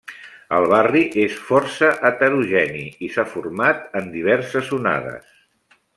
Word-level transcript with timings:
El 0.59 0.63
barri 0.69 1.01
és 1.25 1.35
força 1.49 1.91
heterogeni 2.09 2.83
i 3.09 3.11
s'ha 3.17 3.29
format 3.35 3.87
en 4.01 4.09
diverses 4.19 4.73
onades. 4.79 5.29